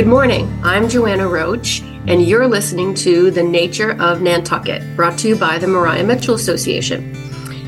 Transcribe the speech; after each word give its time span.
Good 0.00 0.08
morning. 0.08 0.50
I'm 0.62 0.88
Joanna 0.88 1.28
Roche, 1.28 1.82
and 2.06 2.22
you're 2.22 2.48
listening 2.48 2.94
to 2.94 3.30
The 3.30 3.42
Nature 3.42 4.00
of 4.00 4.22
Nantucket, 4.22 4.96
brought 4.96 5.18
to 5.18 5.28
you 5.28 5.36
by 5.36 5.58
the 5.58 5.66
Maria 5.66 6.02
Mitchell 6.02 6.36
Association. 6.36 7.14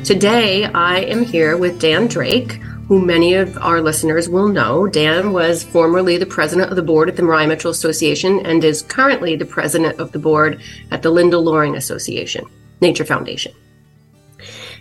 Today, 0.03 0.65
I 0.65 1.01
am 1.01 1.25
here 1.25 1.59
with 1.59 1.79
Dan 1.79 2.07
Drake, 2.07 2.53
who 2.89 3.05
many 3.05 3.35
of 3.35 3.59
our 3.59 3.83
listeners 3.83 4.31
will 4.31 4.49
know. 4.49 4.87
Dan 4.87 5.35
was 5.35 5.63
formerly 5.63 6.17
the 6.17 6.25
president 6.25 6.71
of 6.71 6.77
the 6.77 6.83
board 6.83 7.11
at 7.11 7.17
the 7.17 7.23
Maria 7.23 7.47
Mitchell 7.47 7.71
Association 7.71 8.41
and 8.47 8.65
is 8.65 8.81
currently 8.81 9.37
the 9.37 9.45
president 9.45 10.01
of 10.01 10.13
the 10.13 10.19
board 10.19 10.63
at 10.91 11.03
the 11.03 11.11
Linda 11.11 11.39
Loring 11.39 11.77
Association, 11.77 12.47
Nature 12.81 13.05
Foundation. 13.05 13.53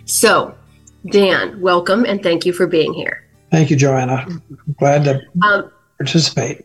So, 0.06 0.54
Dan, 1.10 1.60
welcome 1.60 2.06
and 2.06 2.22
thank 2.22 2.46
you 2.46 2.54
for 2.54 2.66
being 2.66 2.94
here. 2.94 3.28
Thank 3.50 3.68
you, 3.68 3.76
Joanna. 3.76 4.24
I'm 4.26 4.42
glad 4.78 5.04
to 5.04 5.20
um, 5.42 5.70
participate. 5.98 6.64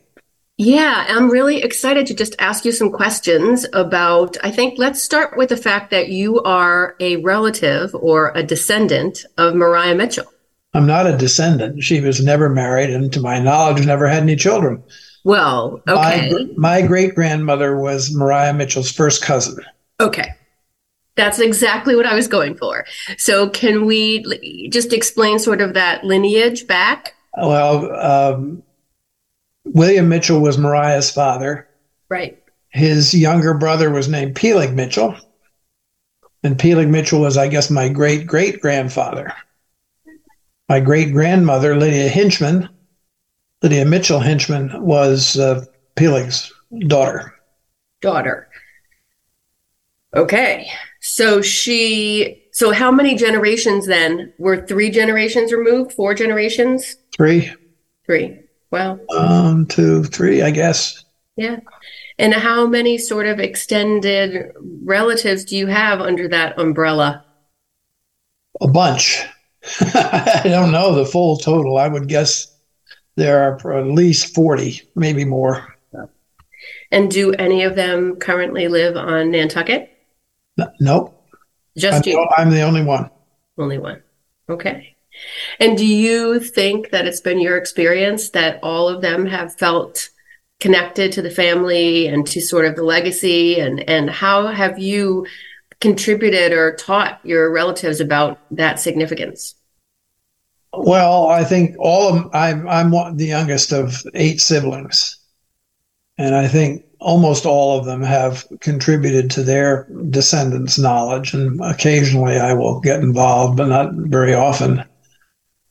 Yeah, 0.57 1.05
I'm 1.07 1.29
really 1.29 1.61
excited 1.61 2.07
to 2.07 2.15
just 2.15 2.35
ask 2.39 2.65
you 2.65 2.71
some 2.71 2.91
questions 2.91 3.65
about. 3.73 4.37
I 4.43 4.49
think 4.49 4.79
let's 4.79 5.01
start 5.01 5.37
with 5.37 5.49
the 5.49 5.57
fact 5.57 5.91
that 5.91 6.09
you 6.09 6.41
are 6.41 6.95
a 6.99 7.17
relative 7.17 7.93
or 7.93 8.31
a 8.33 8.41
descendant 8.41 9.23
of 9.37 9.53
Maria 9.53 9.93
Mitchell. 9.93 10.25
I'm 10.73 10.87
not 10.87 11.05
a 11.05 11.15
descendant. 11.15 11.83
She 11.83 12.01
was 12.01 12.23
never 12.23 12.49
married, 12.49 12.89
and 12.89 13.13
to 13.13 13.21
my 13.21 13.39
knowledge, 13.39 13.85
never 13.85 14.07
had 14.07 14.23
any 14.23 14.35
children. 14.35 14.83
Well, 15.23 15.81
okay. 15.87 16.31
My, 16.31 16.81
my 16.81 16.87
great 16.87 17.13
grandmother 17.13 17.77
was 17.77 18.15
Maria 18.15 18.53
Mitchell's 18.53 18.91
first 18.91 19.21
cousin. 19.21 19.63
Okay. 19.99 20.33
That's 21.15 21.39
exactly 21.39 21.95
what 21.95 22.05
I 22.05 22.15
was 22.15 22.27
going 22.27 22.55
for. 22.55 22.85
So, 23.17 23.49
can 23.49 23.85
we 23.85 24.69
just 24.69 24.93
explain 24.93 25.37
sort 25.37 25.61
of 25.61 25.73
that 25.73 26.03
lineage 26.03 26.65
back? 26.65 27.15
Well, 27.35 27.91
um, 27.95 28.63
William 29.77 30.09
Mitchell 30.09 30.41
was 30.41 30.57
Maria's 30.57 31.11
father. 31.11 31.67
Right. 32.09 32.41
His 32.69 33.13
younger 33.13 33.53
brother 33.53 33.91
was 33.91 34.07
named 34.07 34.35
Peleg 34.35 34.75
Mitchell. 34.75 35.15
And 36.43 36.57
Peleg 36.57 36.87
Mitchell 36.87 37.21
was, 37.21 37.37
I 37.37 37.47
guess, 37.47 37.69
my 37.69 37.87
great 37.89 38.25
great 38.27 38.59
grandfather. 38.59 39.33
My 40.69 40.79
great 40.79 41.13
grandmother, 41.13 41.75
Lydia 41.75 42.09
Hinchman, 42.09 42.69
Lydia 43.61 43.85
Mitchell 43.85 44.19
Hinchman, 44.19 44.81
was 44.81 45.37
uh, 45.37 45.65
Peleg's 45.95 46.51
daughter. 46.87 47.33
Daughter. 48.01 48.49
Okay. 50.13 50.69
So 51.01 51.41
she, 51.41 52.43
so 52.51 52.71
how 52.71 52.91
many 52.91 53.15
generations 53.15 53.87
then? 53.87 54.33
Were 54.37 54.65
three 54.65 54.89
generations 54.89 55.53
removed? 55.53 55.93
Four 55.93 56.13
generations? 56.13 56.97
Three. 57.15 57.53
Three. 58.05 58.39
Wow. 58.71 58.99
Um, 59.15 59.65
two, 59.67 60.03
three, 60.03 60.41
I 60.41 60.51
guess. 60.51 61.03
Yeah. 61.35 61.59
And 62.19 62.33
how 62.33 62.65
many 62.67 62.97
sort 62.97 63.27
of 63.27 63.39
extended 63.39 64.51
relatives 64.83 65.45
do 65.45 65.55
you 65.55 65.67
have 65.67 66.01
under 66.01 66.27
that 66.29 66.59
umbrella? 66.59 67.23
A 68.59 68.67
bunch. 68.67 69.23
I 69.79 70.41
don't 70.45 70.71
know 70.71 70.95
the 70.95 71.05
full 71.05 71.37
total. 71.37 71.77
I 71.77 71.87
would 71.87 72.07
guess 72.07 72.53
there 73.15 73.39
are 73.63 73.77
at 73.77 73.87
least 73.87 74.33
40, 74.33 74.81
maybe 74.95 75.25
more. 75.25 75.75
And 76.91 77.11
do 77.11 77.33
any 77.33 77.63
of 77.63 77.75
them 77.75 78.15
currently 78.15 78.67
live 78.67 78.95
on 78.95 79.31
Nantucket? 79.31 79.91
No, 80.55 80.71
nope. 80.79 81.29
Just 81.77 82.07
I'm 82.07 82.11
you? 82.11 82.15
The, 82.15 82.41
I'm 82.41 82.49
the 82.49 82.61
only 82.61 82.83
one. 82.83 83.09
Only 83.57 83.77
one. 83.77 84.01
Okay. 84.49 84.95
And 85.59 85.77
do 85.77 85.85
you 85.85 86.39
think 86.39 86.91
that 86.91 87.07
it's 87.07 87.21
been 87.21 87.39
your 87.39 87.57
experience 87.57 88.29
that 88.31 88.59
all 88.63 88.87
of 88.87 89.01
them 89.01 89.25
have 89.25 89.55
felt 89.55 90.09
connected 90.59 91.11
to 91.13 91.21
the 91.21 91.29
family 91.29 92.07
and 92.07 92.25
to 92.27 92.41
sort 92.41 92.65
of 92.65 92.75
the 92.75 92.83
legacy? 92.83 93.59
And, 93.59 93.87
and 93.89 94.09
how 94.09 94.47
have 94.47 94.79
you 94.79 95.25
contributed 95.79 96.51
or 96.51 96.75
taught 96.75 97.19
your 97.23 97.51
relatives 97.51 97.99
about 97.99 98.39
that 98.51 98.79
significance? 98.79 99.55
Well, 100.73 101.27
I 101.27 101.43
think 101.43 101.75
all 101.79 102.13
of 102.13 102.35
I'm 102.35 102.67
I'm 102.67 102.91
the 103.17 103.25
youngest 103.25 103.71
of 103.71 104.03
eight 104.13 104.41
siblings, 104.41 105.17
and 106.17 106.35
I 106.35 106.47
think 106.47 106.83
almost 106.99 107.45
all 107.45 107.79
of 107.79 107.85
them 107.85 108.01
have 108.01 108.45
contributed 108.59 109.31
to 109.31 109.43
their 109.43 109.87
descendants' 110.09 110.77
knowledge. 110.77 111.33
And 111.33 111.59
occasionally, 111.63 112.37
I 112.37 112.53
will 112.53 112.79
get 112.79 112.99
involved, 112.99 113.57
but 113.57 113.67
not 113.67 113.93
very 113.93 114.33
often. 114.33 114.83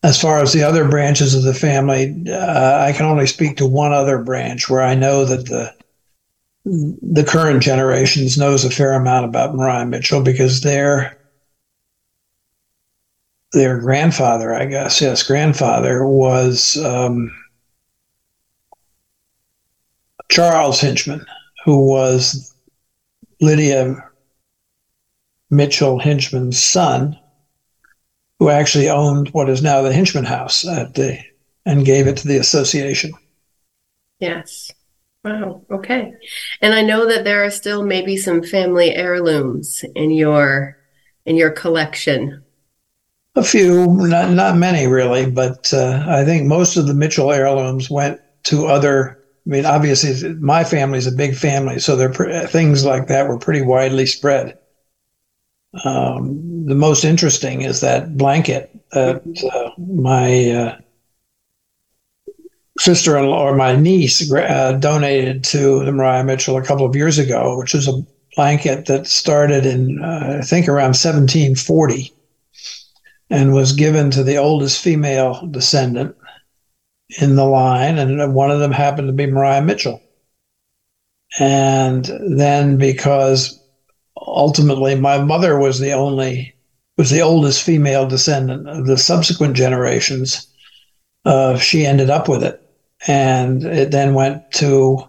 As 0.02 0.20
far 0.20 0.40
as 0.40 0.52
the 0.52 0.62
other 0.62 0.88
branches 0.88 1.34
of 1.34 1.42
the 1.42 1.54
family, 1.54 2.14
uh, 2.28 2.78
I 2.80 2.92
can 2.92 3.06
only 3.06 3.26
speak 3.26 3.56
to 3.56 3.66
one 3.66 3.92
other 3.92 4.18
branch 4.18 4.68
where 4.68 4.82
I 4.82 4.94
know 4.94 5.24
that 5.24 5.46
the 5.46 5.74
the 6.64 7.24
current 7.24 7.62
generations 7.62 8.36
knows 8.36 8.64
a 8.64 8.70
fair 8.70 8.92
amount 8.92 9.24
about 9.24 9.54
Maria 9.54 9.86
Mitchell 9.86 10.20
because 10.20 10.62
their 10.62 11.16
their 13.52 13.78
grandfather, 13.78 14.52
I 14.52 14.66
guess, 14.66 15.00
yes, 15.00 15.22
grandfather 15.22 16.04
was 16.04 16.76
um, 16.78 17.30
Charles 20.28 20.80
Hinchman, 20.80 21.24
who 21.64 21.86
was 21.86 22.54
Lydia 23.40 23.96
Mitchell 25.50 26.00
Hinchman's 26.00 26.62
son, 26.62 27.18
who 28.38 28.50
actually 28.50 28.88
owned 28.88 29.28
what 29.30 29.48
is 29.48 29.62
now 29.62 29.82
the 29.82 29.92
Hinchman 29.92 30.26
House 30.26 30.66
at 30.66 30.94
the 30.94 31.18
and 31.64 31.84
gave 31.84 32.06
it 32.06 32.16
to 32.18 32.28
the 32.28 32.38
association. 32.38 33.12
Yes. 34.20 34.70
Wow. 35.24 35.62
Okay. 35.70 36.12
And 36.62 36.72
I 36.72 36.82
know 36.82 37.06
that 37.06 37.24
there 37.24 37.44
are 37.44 37.50
still 37.50 37.84
maybe 37.84 38.16
some 38.16 38.42
family 38.42 38.94
heirlooms 38.94 39.84
in 39.94 40.12
your 40.12 40.76
in 41.24 41.36
your 41.36 41.50
collection. 41.50 42.44
A 43.34 43.42
few, 43.42 43.86
not 43.86 44.30
not 44.30 44.56
many 44.56 44.86
really, 44.86 45.28
but 45.28 45.72
uh, 45.74 46.04
I 46.08 46.24
think 46.24 46.46
most 46.46 46.76
of 46.76 46.86
the 46.86 46.94
Mitchell 46.94 47.32
heirlooms 47.32 47.90
went 47.90 48.20
to 48.44 48.66
other. 48.66 49.18
I 49.46 49.50
mean, 49.50 49.66
obviously, 49.66 50.34
my 50.34 50.64
family's 50.64 51.06
a 51.06 51.12
big 51.12 51.34
family, 51.34 51.80
so 51.80 51.96
there 51.96 52.12
things 52.46 52.84
like 52.84 53.08
that 53.08 53.28
were 53.28 53.38
pretty 53.38 53.62
widely 53.62 54.06
spread. 54.06 54.58
Um, 55.84 56.55
the 56.66 56.74
most 56.74 57.04
interesting 57.04 57.62
is 57.62 57.80
that 57.80 58.16
blanket 58.16 58.70
that 58.90 59.22
uh, 59.54 59.70
my 59.78 60.50
uh, 60.50 60.78
sister-in-law 62.78 63.40
or 63.40 63.54
my 63.54 63.76
niece 63.76 64.32
uh, 64.32 64.72
donated 64.72 65.44
to 65.44 65.84
the 65.84 65.92
Maria 65.92 66.24
Mitchell 66.24 66.56
a 66.56 66.64
couple 66.64 66.84
of 66.84 66.96
years 66.96 67.18
ago, 67.18 67.56
which 67.56 67.72
is 67.72 67.86
a 67.86 68.02
blanket 68.34 68.86
that 68.86 69.06
started 69.06 69.64
in 69.64 70.02
uh, 70.02 70.38
I 70.40 70.44
think 70.44 70.66
around 70.66 70.96
1740 70.98 72.12
and 73.30 73.54
was 73.54 73.72
given 73.72 74.10
to 74.10 74.24
the 74.24 74.36
oldest 74.36 74.82
female 74.82 75.46
descendant 75.46 76.16
in 77.20 77.36
the 77.36 77.44
line, 77.44 77.98
and 77.98 78.34
one 78.34 78.50
of 78.50 78.58
them 78.58 78.72
happened 78.72 79.06
to 79.06 79.12
be 79.12 79.26
Maria 79.26 79.62
Mitchell. 79.62 80.02
And 81.38 82.04
then 82.28 82.76
because 82.76 83.62
ultimately 84.16 84.96
my 84.96 85.22
mother 85.22 85.58
was 85.58 85.78
the 85.78 85.92
only 85.92 86.55
was 86.96 87.10
the 87.10 87.20
oldest 87.20 87.62
female 87.62 88.06
descendant 88.06 88.68
of 88.68 88.86
the 88.86 88.96
subsequent 88.96 89.56
generations 89.56 90.48
uh, 91.24 91.58
she 91.58 91.84
ended 91.84 92.08
up 92.08 92.28
with 92.28 92.42
it. 92.42 92.62
And 93.06 93.62
it 93.64 93.90
then 93.90 94.14
went 94.14 94.50
to 94.52 95.06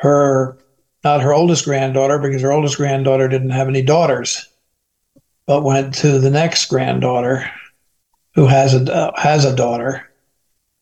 her 0.00 0.58
not 1.04 1.22
her 1.22 1.32
oldest 1.32 1.64
granddaughter 1.64 2.18
because 2.18 2.42
her 2.42 2.52
oldest 2.52 2.76
granddaughter 2.76 3.28
didn't 3.28 3.50
have 3.50 3.68
any 3.68 3.82
daughters 3.82 4.48
but 5.46 5.62
went 5.62 5.94
to 5.94 6.18
the 6.18 6.30
next 6.30 6.66
granddaughter 6.66 7.50
who 8.34 8.46
has 8.46 8.74
a 8.74 8.92
uh, 8.92 9.20
has 9.20 9.44
a 9.44 9.54
daughter. 9.54 10.08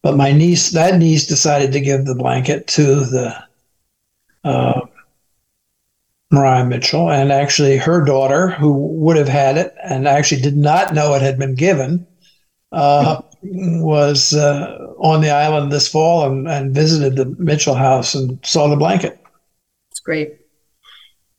But 0.03 0.17
my 0.17 0.33
niece 0.33 0.71
that 0.71 0.99
niece 0.99 1.27
decided 1.27 1.73
to 1.73 1.81
give 1.81 2.05
the 2.05 2.15
blanket 2.15 2.67
to 2.69 3.05
the 3.05 3.45
uh, 4.45 4.81
Maria 6.31 6.65
Mitchell, 6.65 7.11
and 7.11 7.32
actually 7.32 7.77
her 7.77 8.05
daughter, 8.05 8.50
who 8.50 8.73
would 8.73 9.17
have 9.17 9.29
had 9.29 9.56
it 9.56 9.75
and 9.82 10.06
actually 10.06 10.41
did 10.41 10.56
not 10.56 10.94
know 10.94 11.15
it 11.15 11.23
had 11.23 11.38
been 11.38 11.56
given, 11.56 12.06
uh, 12.71 13.21
was 13.43 14.35
uh, 14.35 14.77
on 14.99 15.23
the 15.23 15.31
island 15.31 15.73
this 15.73 15.88
fall 15.88 16.25
and, 16.25 16.49
and 16.49 16.75
visited 16.75 17.17
the 17.17 17.25
Mitchell 17.43 17.75
house 17.75 18.15
and 18.15 18.38
saw 18.44 18.69
the 18.69 18.77
blanket. 18.77 19.19
That's 19.88 20.00
great. 20.00 20.37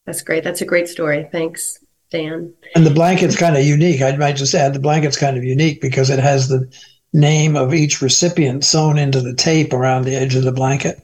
That's 0.05 0.21
great. 0.21 0.43
That's 0.43 0.61
a 0.61 0.65
great 0.65 0.89
story. 0.89 1.29
Thanks, 1.31 1.79
Dan. 2.09 2.53
And 2.75 2.85
the 2.85 2.93
blanket's 2.93 3.37
kind 3.37 3.55
of 3.55 3.63
unique. 3.63 4.01
I 4.01 4.15
might 4.17 4.35
just 4.35 4.53
add 4.53 4.73
the 4.73 4.79
blanket's 4.79 5.17
kind 5.17 5.37
of 5.37 5.43
unique 5.45 5.79
because 5.79 6.09
it 6.09 6.19
has 6.19 6.49
the 6.49 6.69
name 7.13 7.55
of 7.55 7.73
each 7.73 8.01
recipient 8.01 8.65
sewn 8.65 8.97
into 8.97 9.21
the 9.21 9.35
tape 9.35 9.71
around 9.71 10.03
the 10.03 10.15
edge 10.15 10.35
of 10.35 10.43
the 10.43 10.51
blanket. 10.51 11.01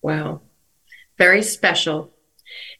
Wow 0.00 0.40
very 1.18 1.42
special. 1.42 2.10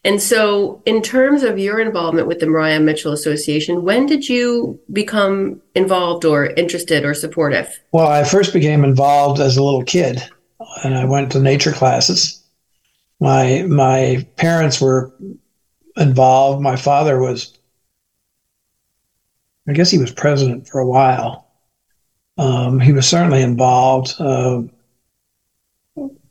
And 0.03 0.21
so, 0.21 0.83
in 0.85 1.01
terms 1.01 1.41
of 1.41 1.57
your 1.57 1.79
involvement 1.79 2.27
with 2.27 2.39
the 2.39 2.45
Maria 2.45 2.79
Mitchell 2.79 3.11
Association, 3.11 3.83
when 3.83 4.05
did 4.05 4.29
you 4.29 4.79
become 4.93 5.61
involved 5.73 6.25
or 6.25 6.45
interested 6.45 7.03
or 7.03 7.13
supportive? 7.13 7.79
Well, 7.91 8.07
I 8.07 8.23
first 8.23 8.53
became 8.53 8.83
involved 8.83 9.39
as 9.39 9.57
a 9.57 9.63
little 9.63 9.83
kid. 9.83 10.21
and 10.83 10.95
I 10.95 11.05
went 11.05 11.31
to 11.31 11.39
nature 11.39 11.71
classes. 11.71 12.41
My 13.19 13.63
my 13.63 14.27
parents 14.35 14.79
were 14.79 15.11
involved. 15.97 16.61
My 16.61 16.75
father 16.75 17.19
was, 17.19 17.57
I 19.67 19.73
guess, 19.73 19.89
he 19.89 19.97
was 19.97 20.11
president 20.11 20.67
for 20.67 20.79
a 20.79 20.87
while. 20.87 21.47
Um, 22.37 22.79
he 22.79 22.91
was 22.91 23.07
certainly 23.07 23.41
involved. 23.41 24.13
Uh, 24.19 24.63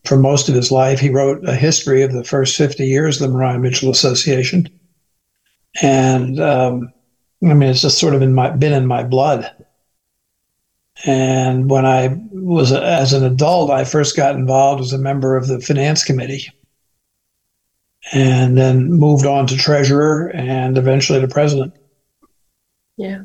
for 0.04 0.16
most 0.16 0.48
of 0.48 0.54
his 0.54 0.70
life. 0.70 1.00
He 1.00 1.10
wrote 1.10 1.46
a 1.48 1.54
history 1.54 2.02
of 2.02 2.12
the 2.12 2.24
first 2.24 2.56
50 2.56 2.86
years 2.86 3.20
of 3.20 3.30
the 3.30 3.36
Maria 3.36 3.58
Mitchell 3.58 3.90
Association. 3.90 4.68
And 5.82 6.38
um, 6.40 6.92
I 7.42 7.54
mean, 7.54 7.70
it's 7.70 7.82
just 7.82 7.98
sort 7.98 8.14
of 8.14 8.22
in 8.22 8.34
my, 8.34 8.50
been 8.50 8.72
in 8.72 8.86
my 8.86 9.02
blood. 9.02 9.50
And 11.04 11.68
when 11.68 11.84
I 11.84 12.16
was 12.30 12.70
a, 12.70 12.82
as 12.84 13.12
an 13.12 13.24
adult, 13.24 13.70
I 13.70 13.84
first 13.84 14.16
got 14.16 14.36
involved 14.36 14.80
as 14.80 14.92
a 14.92 14.98
member 14.98 15.36
of 15.36 15.48
the 15.48 15.60
finance 15.60 16.04
committee 16.04 16.50
and 18.12 18.56
then 18.56 18.90
moved 18.92 19.26
on 19.26 19.46
to 19.48 19.56
treasurer 19.56 20.30
and 20.34 20.78
eventually 20.78 21.20
to 21.20 21.28
president. 21.28 21.74
Yeah. 22.96 23.22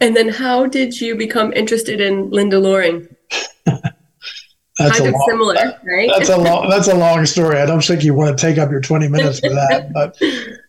And 0.00 0.16
then 0.16 0.28
how 0.28 0.66
did 0.66 1.00
you 1.00 1.14
become 1.16 1.52
interested 1.52 2.00
in 2.00 2.30
Linda 2.30 2.58
Loring? 2.58 3.08
That's 4.78 4.98
kind 4.98 5.06
a 5.06 5.08
of 5.08 5.14
long, 5.14 5.26
similar, 5.28 5.80
right? 5.84 6.10
That's 6.16 6.28
a 6.28 6.36
long. 6.36 6.68
That's 6.68 6.88
a 6.88 6.94
long 6.94 7.24
story. 7.26 7.58
I 7.58 7.66
don't 7.66 7.82
think 7.82 8.04
you 8.04 8.14
want 8.14 8.36
to 8.36 8.40
take 8.40 8.58
up 8.58 8.70
your 8.70 8.80
twenty 8.80 9.08
minutes 9.08 9.40
for 9.40 9.50
that, 9.50 9.92
but 9.92 10.16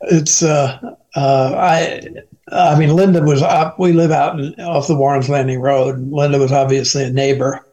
it's. 0.01 0.43
Uh, 0.43 0.79
uh, 1.15 1.53
I. 1.57 2.01
I 2.49 2.79
mean, 2.79 2.95
Linda 2.95 3.21
was 3.21 3.41
up. 3.41 3.77
We 3.77 3.91
live 3.91 4.11
out 4.11 4.39
in, 4.39 4.53
off 4.61 4.87
the 4.87 4.95
Warren's 4.95 5.27
Landing 5.27 5.59
Road. 5.59 5.99
Linda 6.11 6.39
was 6.39 6.53
obviously 6.53 7.03
a 7.03 7.09
neighbor. 7.09 7.65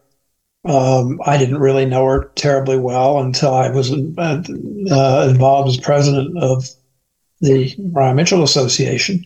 Um, 0.64 1.20
I 1.25 1.36
didn't 1.36 1.58
really 1.58 1.86
know 1.86 2.04
her 2.06 2.32
terribly 2.34 2.78
well 2.78 3.20
until 3.20 3.54
I 3.54 3.70
was 3.70 3.92
uh, 3.92 4.42
uh 4.90 5.28
involved 5.31 5.69
as 5.69 5.76
president 5.76 6.36
of 6.42 6.69
the 7.40 7.72
Maria 7.78 8.14
Mitchell 8.14 8.42
Association. 8.42 9.25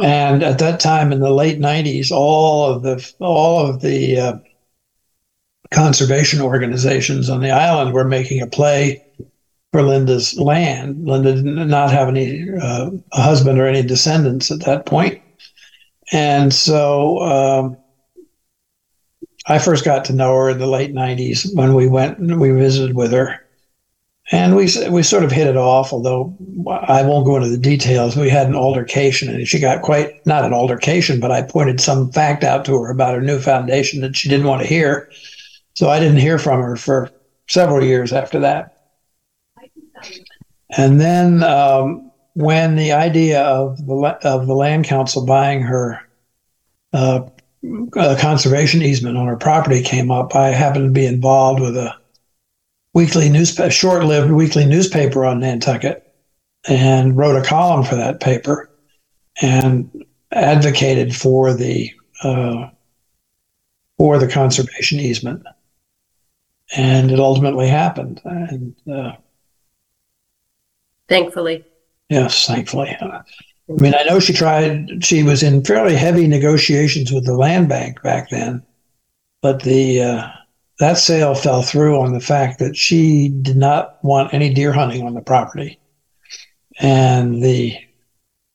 And 0.00 0.42
at 0.42 0.58
that 0.58 0.78
time, 0.78 1.10
in 1.10 1.20
the 1.20 1.32
late 1.32 1.58
'90s, 1.58 2.12
all 2.12 2.70
of 2.70 2.82
the 2.82 3.12
all 3.18 3.66
of 3.66 3.80
the 3.80 4.18
uh, 4.18 4.38
conservation 5.72 6.40
organizations 6.40 7.28
on 7.28 7.40
the 7.40 7.50
island 7.50 7.92
were 7.92 8.04
making 8.04 8.40
a 8.40 8.46
play 8.46 9.04
for 9.72 9.82
Linda's 9.82 10.38
land. 10.38 11.06
Linda 11.06 11.34
did 11.34 11.44
not 11.44 11.90
have 11.90 12.08
any 12.08 12.46
uh, 12.60 12.90
a 13.12 13.22
husband 13.22 13.58
or 13.58 13.66
any 13.66 13.82
descendants 13.82 14.50
at 14.50 14.60
that 14.60 14.86
point. 14.86 15.20
and 16.12 16.52
so 16.52 17.18
um, 17.20 17.76
I 19.46 19.58
first 19.58 19.84
got 19.84 20.04
to 20.06 20.12
know 20.12 20.34
her 20.34 20.50
in 20.50 20.58
the 20.58 20.66
late 20.66 20.94
'90s 20.94 21.54
when 21.54 21.74
we 21.74 21.88
went 21.88 22.18
and 22.18 22.38
we 22.38 22.50
visited 22.50 22.94
with 22.94 23.12
her, 23.12 23.40
and 24.30 24.54
we 24.54 24.68
we 24.90 25.02
sort 25.02 25.24
of 25.24 25.32
hit 25.32 25.46
it 25.46 25.56
off. 25.56 25.92
Although 25.92 26.36
I 26.70 27.02
won't 27.02 27.26
go 27.26 27.36
into 27.36 27.48
the 27.48 27.56
details, 27.56 28.14
we 28.14 28.28
had 28.28 28.46
an 28.46 28.54
altercation, 28.54 29.34
and 29.34 29.48
she 29.48 29.58
got 29.58 29.82
quite 29.82 30.24
not 30.26 30.44
an 30.44 30.52
altercation, 30.52 31.18
but 31.18 31.32
I 31.32 31.40
pointed 31.42 31.80
some 31.80 32.12
fact 32.12 32.44
out 32.44 32.66
to 32.66 32.76
her 32.76 32.90
about 32.90 33.14
her 33.14 33.22
new 33.22 33.40
foundation 33.40 34.02
that 34.02 34.16
she 34.16 34.28
didn't 34.28 34.46
want 34.46 34.60
to 34.60 34.68
hear 34.68 35.08
so 35.74 35.88
I 35.88 35.98
didn't 35.98 36.18
hear 36.18 36.38
from 36.38 36.60
her 36.62 36.76
for 36.76 37.10
several 37.48 37.84
years 37.84 38.12
after 38.12 38.40
that. 38.40 38.90
And 40.76 41.00
then 41.00 41.42
um, 41.42 42.10
when 42.34 42.76
the 42.76 42.92
idea 42.92 43.42
of 43.42 43.84
the 43.86 44.18
of 44.22 44.46
the 44.46 44.54
land 44.54 44.86
council 44.86 45.24
buying 45.24 45.62
her 45.62 46.00
uh, 46.92 47.28
conservation 48.18 48.82
easement 48.82 49.16
on 49.16 49.26
her 49.26 49.36
property 49.36 49.82
came 49.82 50.10
up, 50.10 50.34
I 50.34 50.48
happened 50.48 50.86
to 50.86 51.00
be 51.00 51.06
involved 51.06 51.60
with 51.60 51.76
a 51.76 51.94
weekly 52.94 53.28
newspaper, 53.28 53.70
short-lived 53.70 54.30
weekly 54.30 54.66
newspaper 54.66 55.24
on 55.24 55.40
Nantucket, 55.40 56.14
and 56.68 57.16
wrote 57.16 57.36
a 57.36 57.46
column 57.46 57.84
for 57.84 57.96
that 57.96 58.20
paper, 58.20 58.70
and 59.40 60.04
advocated 60.32 61.14
for 61.14 61.54
the 61.54 61.90
uh, 62.22 62.68
for 63.98 64.18
the 64.18 64.28
conservation 64.28 64.98
easement 64.98 65.44
and 66.74 67.10
it 67.10 67.20
ultimately 67.20 67.68
happened. 67.68 68.20
And 68.24 68.74
uh, 68.90 69.12
thankfully, 71.08 71.64
yes, 72.08 72.46
thankfully. 72.46 72.96
I 73.00 73.22
mean, 73.68 73.94
I 73.94 74.04
know 74.04 74.20
she 74.20 74.32
tried. 74.32 75.04
She 75.04 75.22
was 75.22 75.42
in 75.42 75.64
fairly 75.64 75.96
heavy 75.96 76.26
negotiations 76.26 77.12
with 77.12 77.24
the 77.24 77.36
land 77.36 77.68
bank 77.68 78.02
back 78.02 78.30
then, 78.30 78.62
but 79.40 79.62
the 79.62 80.02
uh, 80.02 80.28
that 80.78 80.98
sale 80.98 81.34
fell 81.34 81.62
through 81.62 82.00
on 82.00 82.12
the 82.12 82.20
fact 82.20 82.58
that 82.58 82.76
she 82.76 83.28
did 83.28 83.56
not 83.56 84.02
want 84.02 84.34
any 84.34 84.52
deer 84.52 84.72
hunting 84.72 85.06
on 85.06 85.14
the 85.14 85.20
property, 85.20 85.78
and 86.80 87.42
the 87.42 87.76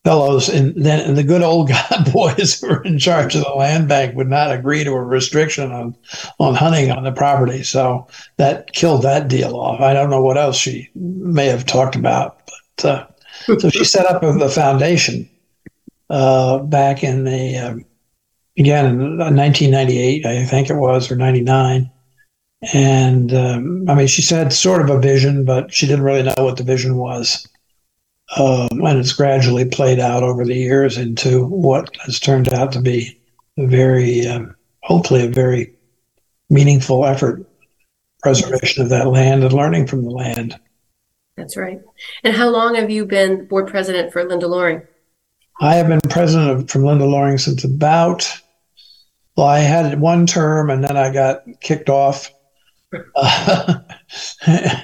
fellows 0.08 0.48
and 0.48 0.74
then 0.76 1.00
and 1.00 1.18
the 1.18 1.24
good 1.24 1.42
old 1.42 1.70
god 1.70 2.12
boys 2.14 2.60
who 2.60 2.68
were 2.68 2.84
in 2.84 2.98
charge 2.98 3.36
of 3.36 3.44
the 3.44 3.50
land 3.50 3.88
bank 3.88 4.16
would 4.16 4.30
not 4.30 4.52
agree 4.52 4.84
to 4.84 4.92
a 4.92 5.04
restriction 5.04 5.72
on 5.72 5.96
on 6.40 6.56
hunting 6.56 6.92
on 6.92 7.04
the 7.04 7.12
property. 7.12 7.64
So 7.64 8.08
that 8.38 8.74
killed 8.74 9.04
that 9.04 9.28
deal 9.28 9.56
off. 9.56 9.82
I 9.82 9.94
don't 9.94 10.10
know 10.10 10.22
what 10.22 10.38
else 10.38 10.58
she 10.58 10.90
may 10.96 11.48
have 11.48 11.66
talked 11.66 11.96
about 11.96 12.38
but 12.78 12.86
uh, 12.86 13.08
so 13.60 13.70
she 13.70 13.84
set 13.84 14.06
up 14.06 14.22
the 14.22 14.50
foundation 14.50 15.30
uh, 16.10 16.60
back 16.60 17.04
in 17.04 17.24
the 17.24 17.58
uh, 17.58 17.76
again 18.58 18.86
in 18.86 19.18
1998 19.18 20.26
i 20.26 20.46
think 20.46 20.70
it 20.70 20.76
was 20.76 21.12
or 21.12 21.16
99 21.16 21.90
and 22.74 23.34
um, 23.34 23.86
i 23.90 23.94
mean 23.94 24.08
she 24.08 24.22
said 24.22 24.52
sort 24.52 24.82
of 24.82 24.90
a 24.90 25.00
vision 25.00 25.46
but 25.46 25.72
she 25.72 25.86
didn't 25.86 26.06
really 26.06 26.24
know 26.24 26.36
what 26.38 26.58
the 26.58 26.64
vision 26.64 26.98
was 26.98 27.48
um, 28.36 28.68
and 28.72 29.00
it's 29.00 29.14
gradually 29.14 29.66
played 29.66 30.00
out 30.00 30.24
over 30.24 30.44
the 30.44 30.56
years 30.56 30.98
into 30.98 31.46
what 31.46 31.96
has 32.06 32.20
turned 32.20 32.54
out 32.54 32.74
to 32.74 32.82
be 32.82 33.20
a 33.58 33.66
very, 33.66 34.28
um, 34.28 34.56
hopefully, 34.84 35.26
a 35.26 35.30
very 35.30 35.74
meaningful 36.50 37.06
effort 37.06 37.46
preservation 38.22 38.84
of 38.84 38.90
that 38.90 39.08
land 39.08 39.44
and 39.44 39.54
learning 39.54 39.88
from 39.88 40.04
the 40.04 40.10
land. 40.10 40.60
That's 41.38 41.56
right. 41.56 41.80
And 42.24 42.36
how 42.36 42.50
long 42.50 42.76
have 42.76 42.90
you 42.90 43.06
been 43.06 43.46
board 43.46 43.68
president 43.68 44.12
for 44.12 44.24
Linda 44.24 44.48
Loring? 44.48 44.82
I 45.62 45.76
have 45.76 45.88
been 45.88 46.02
president 46.02 46.50
of, 46.50 46.70
from 46.70 46.84
Linda 46.84 47.06
Loring 47.06 47.38
since 47.38 47.64
about, 47.64 48.30
well, 49.36 49.48
I 49.48 49.60
had 49.60 50.00
one 50.00 50.26
term 50.26 50.70
and 50.70 50.84
then 50.84 50.98
I 50.98 51.14
got 51.14 51.44
kicked 51.62 51.90
off. 51.90 52.32
Uh, 53.16 53.80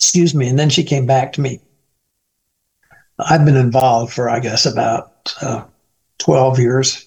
excuse 0.00 0.34
me. 0.34 0.48
And 0.48 0.58
then 0.58 0.70
she 0.70 0.82
came 0.82 1.04
back 1.04 1.34
to 1.34 1.42
me. 1.42 1.60
I've 3.18 3.44
been 3.44 3.56
involved 3.56 4.14
for, 4.14 4.30
I 4.30 4.40
guess, 4.40 4.64
about 4.64 5.34
uh, 5.42 5.64
12 6.18 6.58
years, 6.58 7.06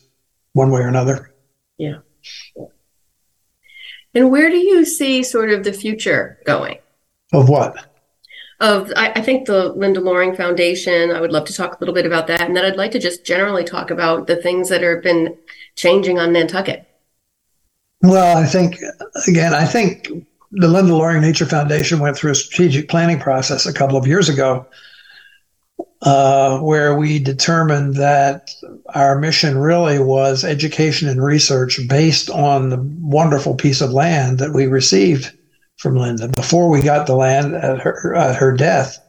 one 0.54 0.70
way 0.70 0.82
or 0.82 0.88
another. 0.88 1.34
Yeah. 1.80 1.98
And 4.14 4.30
where 4.30 4.52
do 4.52 4.58
you 4.58 4.86
see 4.86 5.24
sort 5.24 5.50
of 5.50 5.64
the 5.64 5.74
future 5.74 6.38
going? 6.46 6.78
Of 7.34 7.50
what? 7.50 7.90
Of, 8.60 8.94
I, 8.96 9.12
I, 9.16 9.22
think 9.22 9.48
the 9.48 9.70
Linda 9.70 10.00
Loring 10.00 10.36
Foundation. 10.36 11.10
I 11.10 11.20
would 11.20 11.32
love 11.32 11.46
to 11.46 11.54
talk 11.54 11.74
a 11.74 11.80
little 11.80 11.96
bit 11.96 12.06
about 12.06 12.28
that. 12.28 12.42
And 12.42 12.56
then 12.56 12.64
I'd 12.64 12.78
like 12.78 12.92
to 12.92 13.00
just 13.00 13.26
generally 13.26 13.64
talk 13.64 13.90
about 13.90 14.28
the 14.28 14.36
things 14.36 14.70
that 14.70 14.84
have 14.84 15.02
been 15.02 15.36
changing 15.76 16.20
on 16.20 16.32
Nantucket. 16.32 16.88
Well, 18.04 18.38
I 18.38 18.46
think, 18.46 18.80
again, 19.28 19.56
I 19.56 19.66
think 19.66 20.12
the 20.54 20.68
Linda 20.68 20.96
Loring 20.96 21.22
Nature 21.22 21.46
Foundation 21.46 22.00
went 22.00 22.16
through 22.16 22.32
a 22.32 22.36
strategic 22.36 22.88
planning 22.88 23.20
process 23.20 23.66
a 23.66 23.74
couple 23.74 23.98
of 23.98 24.06
years 24.06 24.30
ago 24.30 24.68
uh, 26.04 26.60
where 26.60 26.96
we 26.96 27.18
determined 27.18 27.96
that 27.96 28.52
our 28.94 29.18
mission 29.18 29.58
really 29.58 29.98
was 29.98 30.44
education 30.44 31.10
and 31.10 31.24
research 31.24 31.80
based 31.88 32.30
on 32.30 32.70
the 32.70 32.78
wonderful 33.02 33.56
piece 33.56 33.82
of 33.82 33.92
land 33.92 34.38
that 34.38 34.54
we 34.54 34.68
received 34.68 35.32
from 35.78 35.96
Linda. 35.96 36.28
Before 36.28 36.70
we 36.70 36.84
got 36.84 37.08
the 37.08 37.16
land 37.16 37.56
at 37.56 37.80
her, 37.80 38.16
at 38.16 38.36
her 38.36 38.56
death, 38.56 39.00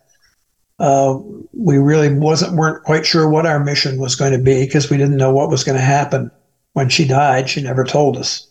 uh, 0.78 1.18
we 1.52 1.76
really 1.76 2.12
wasn't 2.14 2.54
weren't 2.54 2.82
quite 2.84 3.04
sure 3.04 3.28
what 3.28 3.46
our 3.46 3.62
mission 3.62 3.98
was 3.98 4.16
going 4.16 4.32
to 4.32 4.38
be 4.38 4.64
because 4.64 4.88
we 4.88 4.96
didn't 4.96 5.16
know 5.16 5.32
what 5.32 5.50
was 5.50 5.62
going 5.62 5.76
to 5.76 5.84
happen 5.84 6.30
when 6.72 6.88
she 6.88 7.06
died. 7.06 7.50
She 7.50 7.62
never 7.62 7.84
told 7.84 8.16
us. 8.16 8.48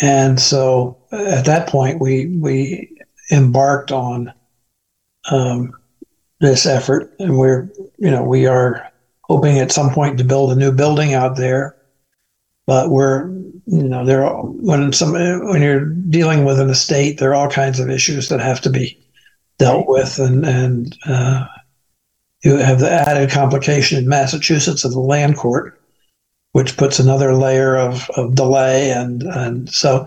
And 0.00 0.38
so 0.38 0.96
at 1.12 1.44
that 1.46 1.68
point, 1.68 2.00
we 2.00 2.26
we 2.26 2.96
embarked 3.32 3.90
on 3.90 4.32
um, 5.30 5.72
this 6.40 6.66
effort, 6.66 7.12
and 7.18 7.38
we're 7.38 7.68
you 7.98 8.10
know 8.10 8.22
we 8.22 8.46
are 8.46 8.88
hoping 9.22 9.58
at 9.58 9.72
some 9.72 9.90
point 9.90 10.18
to 10.18 10.24
build 10.24 10.52
a 10.52 10.56
new 10.56 10.72
building 10.72 11.14
out 11.14 11.36
there. 11.36 11.76
But 12.66 12.90
we're 12.90 13.28
you 13.66 13.88
know 13.88 14.04
there 14.04 14.24
are, 14.24 14.42
when 14.42 14.92
some 14.92 15.12
when 15.12 15.62
you're 15.62 15.86
dealing 15.86 16.44
with 16.44 16.60
an 16.60 16.70
estate, 16.70 17.18
there 17.18 17.30
are 17.30 17.34
all 17.34 17.50
kinds 17.50 17.80
of 17.80 17.90
issues 17.90 18.28
that 18.28 18.40
have 18.40 18.60
to 18.62 18.70
be 18.70 18.96
dealt 19.58 19.88
with, 19.88 20.20
and 20.20 20.46
and 20.46 20.96
uh, 21.04 21.46
you 22.44 22.56
have 22.56 22.78
the 22.78 22.90
added 22.90 23.30
complication 23.30 23.98
in 23.98 24.08
Massachusetts 24.08 24.84
of 24.84 24.92
the 24.92 25.00
land 25.00 25.36
court 25.36 25.79
which 26.52 26.76
puts 26.76 26.98
another 26.98 27.34
layer 27.34 27.76
of, 27.76 28.10
of 28.16 28.34
delay. 28.34 28.90
And, 28.90 29.22
and 29.22 29.70
so 29.70 30.06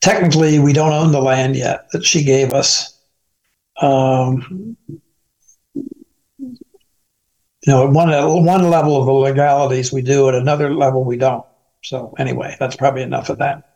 technically, 0.00 0.58
we 0.58 0.72
don't 0.72 0.92
own 0.92 1.12
the 1.12 1.22
land 1.22 1.56
yet 1.56 1.90
that 1.92 2.04
she 2.04 2.24
gave 2.24 2.52
us. 2.52 2.98
Um, 3.80 4.76
you 7.66 7.72
know, 7.72 7.86
at 7.86 7.92
one, 7.92 8.10
at 8.10 8.24
one 8.24 8.68
level 8.68 8.96
of 8.98 9.06
the 9.06 9.12
legalities 9.12 9.92
we 9.92 10.02
do, 10.02 10.28
at 10.28 10.34
another 10.34 10.74
level 10.74 11.04
we 11.04 11.16
don't. 11.16 11.44
So 11.82 12.14
anyway, 12.18 12.56
that's 12.58 12.76
probably 12.76 13.02
enough 13.02 13.30
of 13.30 13.38
that. 13.38 13.70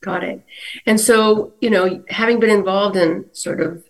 Got 0.00 0.24
it. 0.24 0.44
And 0.84 1.00
so, 1.00 1.52
you 1.60 1.70
know, 1.70 2.02
having 2.08 2.40
been 2.40 2.50
involved 2.50 2.96
in 2.96 3.26
sort 3.32 3.60
of 3.60 3.84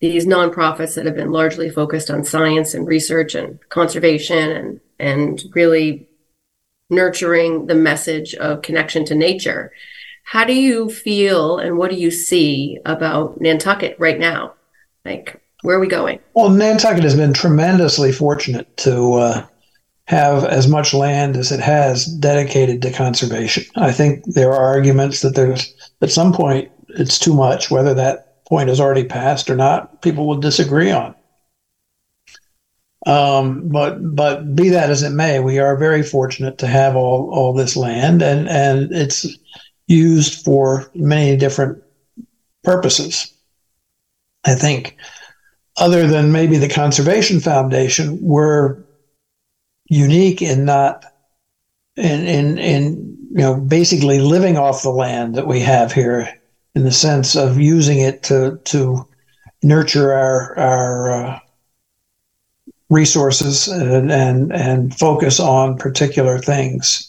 these 0.00 0.26
nonprofits 0.26 0.94
that 0.94 1.04
have 1.04 1.14
been 1.14 1.32
largely 1.32 1.68
focused 1.68 2.10
on 2.10 2.24
science 2.24 2.72
and 2.72 2.86
research 2.86 3.34
and 3.34 3.58
conservation 3.68 4.50
and 4.50 4.80
and 4.98 5.44
really 5.54 6.08
nurturing 6.90 7.66
the 7.66 7.74
message 7.74 8.34
of 8.34 8.62
connection 8.62 9.04
to 9.06 9.14
nature. 9.14 9.72
How 10.24 10.44
do 10.44 10.54
you 10.54 10.90
feel 10.90 11.58
and 11.58 11.76
what 11.76 11.90
do 11.90 11.96
you 11.96 12.10
see 12.10 12.78
about 12.84 13.40
Nantucket 13.40 13.96
right 13.98 14.18
now? 14.18 14.54
Like, 15.04 15.40
where 15.62 15.76
are 15.76 15.80
we 15.80 15.88
going? 15.88 16.20
Well, 16.34 16.50
Nantucket 16.50 17.04
has 17.04 17.16
been 17.16 17.32
tremendously 17.32 18.12
fortunate 18.12 18.76
to 18.78 19.14
uh, 19.14 19.46
have 20.04 20.44
as 20.44 20.68
much 20.68 20.94
land 20.94 21.36
as 21.36 21.52
it 21.52 21.60
has 21.60 22.06
dedicated 22.06 22.82
to 22.82 22.92
conservation. 22.92 23.64
I 23.76 23.92
think 23.92 24.24
there 24.24 24.52
are 24.52 24.66
arguments 24.66 25.22
that 25.22 25.34
there's 25.34 25.74
at 26.00 26.10
some 26.10 26.32
point 26.32 26.70
it's 26.88 27.18
too 27.18 27.34
much, 27.34 27.70
whether 27.70 27.94
that 27.94 28.44
point 28.46 28.68
is 28.68 28.80
already 28.80 29.04
passed 29.04 29.48
or 29.48 29.56
not, 29.56 30.02
people 30.02 30.26
will 30.26 30.36
disagree 30.36 30.90
on. 30.90 31.14
Um, 33.06 33.68
but 33.68 34.14
but 34.14 34.54
be 34.54 34.68
that 34.70 34.90
as 34.90 35.02
it 35.02 35.10
may, 35.10 35.40
we 35.40 35.58
are 35.58 35.76
very 35.76 36.02
fortunate 36.02 36.58
to 36.58 36.66
have 36.66 36.96
all 36.96 37.30
all 37.32 37.54
this 37.54 37.76
land, 37.76 38.20
and 38.22 38.48
and 38.48 38.92
it's 38.92 39.26
used 39.86 40.44
for 40.44 40.90
many 40.94 41.36
different 41.36 41.82
purposes. 42.62 43.32
I 44.44 44.54
think, 44.54 44.96
other 45.76 46.06
than 46.06 46.32
maybe 46.32 46.58
the 46.58 46.68
Conservation 46.68 47.40
Foundation, 47.40 48.18
we're 48.20 48.82
unique 49.88 50.42
in 50.42 50.64
not 50.64 51.04
in 51.96 52.26
in 52.26 52.58
in 52.58 53.16
you 53.30 53.42
know 53.42 53.60
basically 53.60 54.18
living 54.20 54.58
off 54.58 54.82
the 54.82 54.90
land 54.90 55.34
that 55.36 55.46
we 55.46 55.60
have 55.60 55.92
here 55.92 56.28
in 56.74 56.84
the 56.84 56.92
sense 56.92 57.34
of 57.34 57.58
using 57.58 57.98
it 57.98 58.22
to 58.24 58.58
to 58.64 59.06
nurture 59.62 60.12
our 60.12 60.58
our 60.58 61.10
uh, 61.12 61.40
resources 62.90 63.68
and, 63.68 64.12
and, 64.12 64.52
and 64.52 64.98
focus 64.98 65.40
on 65.40 65.78
particular 65.78 66.38
things. 66.38 67.06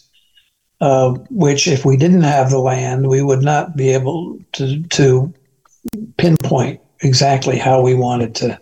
Uh, 0.80 1.10
which, 1.30 1.68
if 1.68 1.84
we 1.84 1.96
didn't 1.96 2.22
have 2.22 2.50
the 2.50 2.58
land, 2.58 3.06
we 3.06 3.22
would 3.22 3.42
not 3.42 3.76
be 3.76 3.90
able 3.90 4.36
to 4.50 4.82
to 4.88 5.32
pinpoint 6.16 6.80
exactly 7.02 7.56
how 7.56 7.80
we 7.80 7.94
wanted 7.94 8.34
to 8.34 8.60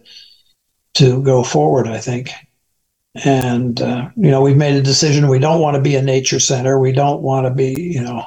to 0.93 1.23
go 1.23 1.43
forward. 1.43 1.87
I 1.87 1.97
think, 1.97 2.31
and 3.25 3.81
uh, 3.81 4.11
you 4.17 4.31
know, 4.31 4.43
we've 4.43 4.59
made 4.59 4.77
a 4.77 4.83
decision. 4.83 5.29
We 5.29 5.39
don't 5.39 5.63
want 5.63 5.77
to 5.77 5.83
be 5.83 5.97
a 5.97 6.03
nature 6.03 6.41
center. 6.41 6.79
We 6.79 6.93
don't 6.93 7.23
want 7.23 7.47
to 7.47 7.55
be, 7.55 7.73
you 7.81 8.03
know, 8.03 8.23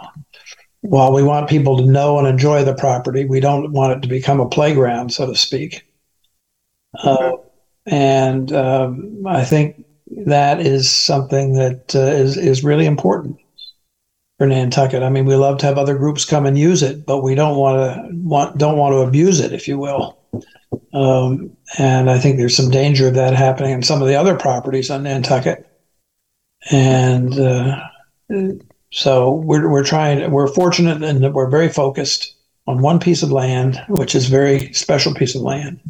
while 0.82 1.14
we 1.14 1.22
want 1.22 1.48
people 1.48 1.78
to 1.78 1.86
know 1.86 2.18
and 2.18 2.28
enjoy 2.28 2.64
the 2.64 2.74
property, 2.74 3.26
we 3.26 3.40
don't 3.40 3.74
want 3.74 3.94
it 3.94 4.02
to 4.02 4.08
become 4.08 4.40
a 4.40 4.50
playground, 4.50 5.14
so 5.14 5.28
to 5.28 5.36
speak. 5.36 5.86
Uh, 6.96 7.34
and 7.86 8.52
um, 8.54 9.24
I 9.28 9.44
think 9.44 9.84
that 10.26 10.60
is 10.60 10.90
something 10.92 11.54
that 11.54 11.96
uh, 11.96 12.00
is 12.00 12.38
is 12.38 12.64
really 12.64 12.86
important 12.86 13.38
for 14.38 14.48
Nantucket. 14.48 15.04
I 15.04 15.10
mean, 15.10 15.26
we 15.26 15.36
love 15.36 15.58
to 15.60 15.66
have 15.66 15.78
other 15.78 15.98
groups 15.98 16.26
come 16.26 16.46
and 16.46 16.58
use 16.58 16.82
it, 16.82 17.06
but 17.06 17.24
we 17.24 17.36
don't 17.36 17.58
want 17.58 17.96
to 17.96 18.10
want 18.14 18.58
don't 18.58 18.78
want 18.78 18.94
to 18.94 19.00
abuse 19.00 19.40
it, 19.40 19.52
if 19.52 19.68
you 19.68 19.78
will. 19.78 20.18
Um, 20.94 21.56
and 21.78 22.10
I 22.10 22.20
think 22.20 22.38
there's 22.38 22.56
some 22.56 22.70
danger 22.70 23.08
of 23.08 23.16
that 23.16 23.34
happening 23.34 23.72
in 23.72 23.84
some 23.84 24.02
of 24.02 24.08
the 24.08 24.16
other 24.16 24.36
properties 24.36 24.90
on 24.90 25.04
Nantucket. 25.04 25.68
And 26.72 27.38
uh, 27.38 27.80
so 28.92 29.32
we're 29.32 29.70
we're 29.70 29.84
trying. 29.84 30.32
We're 30.32 30.48
fortunate 30.48 31.02
in 31.04 31.22
that 31.22 31.34
we're 31.34 31.50
very 31.50 31.70
focused 31.70 32.36
on 32.66 32.82
one 32.82 33.00
piece 33.00 33.24
of 33.24 33.32
land, 33.32 33.84
which 33.90 34.16
is 34.16 34.28
a 34.28 34.32
very 34.32 34.72
special 34.72 35.14
piece 35.14 35.36
of 35.36 35.42
land 35.42 35.82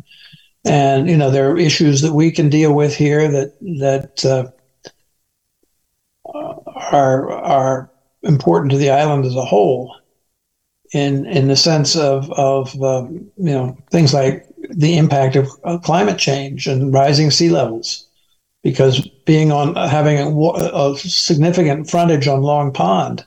and 0.66 1.10
you 1.10 1.18
know 1.18 1.30
there 1.30 1.50
are 1.52 1.58
issues 1.58 2.02
that 2.02 2.14
we 2.14 2.32
can 2.32 2.50
deal 2.50 2.74
with 2.74 2.96
here 2.96 3.30
that 3.30 3.54
that 3.62 4.26
uh, 4.26 4.50
are 6.92 7.32
are 7.32 7.92
important 8.24 8.72
to 8.72 8.78
the 8.78 8.90
island 8.90 9.26
as 9.26 9.36
a 9.36 9.46
whole 9.46 9.96
in 10.94 11.26
in 11.26 11.48
the 11.48 11.56
sense 11.56 11.96
of 11.96 12.32
of 12.32 12.82
um, 12.82 13.30
you 13.38 13.52
know 13.52 13.78
things 13.92 14.14
like 14.14 14.48
the 14.70 14.98
impact 14.98 15.36
of 15.36 15.50
uh, 15.66 15.78
climate 15.80 16.18
change 16.18 16.68
and 16.68 16.94
rising 16.94 17.32
sea 17.32 17.50
levels. 17.50 18.08
Because 18.62 19.06
being 19.26 19.52
on 19.52 19.76
having 19.76 20.20
a, 20.20 20.30
a 20.32 20.98
significant 20.98 21.90
frontage 21.90 22.30
on 22.30 22.42
Long 22.42 22.72
Pond 22.72 23.26